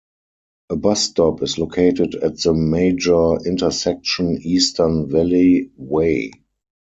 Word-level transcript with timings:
A 0.71 0.75
bus 0.75 1.03
stop 1.03 1.43
is 1.43 1.59
located 1.59 2.15
at 2.15 2.39
the 2.41 2.55
major 2.55 3.35
intersection 3.45 4.35
Eastern 4.41 5.07
Valley 5.11 5.69
Way. 5.77 6.31